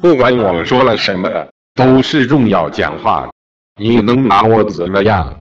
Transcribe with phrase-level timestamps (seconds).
[0.00, 1.28] 不管我们说了什么
[1.74, 3.28] 都是重要讲话。
[3.80, 5.36] 你能拿我怎么样？